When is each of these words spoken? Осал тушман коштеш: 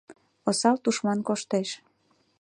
Осал 0.49 0.75
тушман 0.83 1.19
коштеш: 1.27 1.69